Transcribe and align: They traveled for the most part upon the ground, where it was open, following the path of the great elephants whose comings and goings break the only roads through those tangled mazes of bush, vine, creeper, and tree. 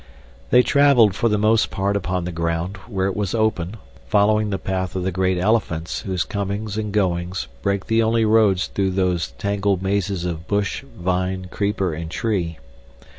They 0.49 0.63
traveled 0.63 1.13
for 1.13 1.29
the 1.29 1.37
most 1.37 1.69
part 1.69 1.95
upon 1.95 2.25
the 2.25 2.31
ground, 2.31 2.77
where 2.87 3.05
it 3.05 3.15
was 3.15 3.35
open, 3.35 3.77
following 4.07 4.49
the 4.49 4.57
path 4.57 4.95
of 4.95 5.03
the 5.03 5.11
great 5.11 5.37
elephants 5.37 5.99
whose 5.99 6.23
comings 6.23 6.75
and 6.75 6.91
goings 6.91 7.47
break 7.61 7.85
the 7.85 8.01
only 8.01 8.25
roads 8.25 8.65
through 8.65 8.93
those 8.97 9.27
tangled 9.37 9.83
mazes 9.83 10.25
of 10.25 10.47
bush, 10.47 10.83
vine, 10.97 11.49
creeper, 11.51 11.93
and 11.93 12.09
tree. 12.09 12.57